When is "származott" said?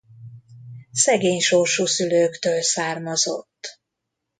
2.61-3.81